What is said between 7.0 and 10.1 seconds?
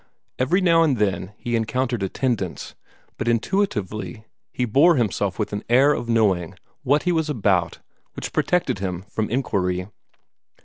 he was about which protected him from inquiry.